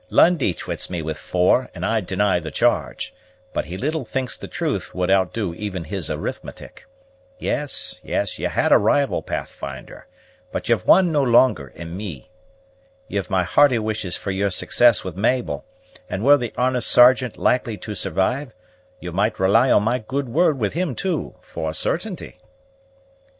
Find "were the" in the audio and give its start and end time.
16.25-16.51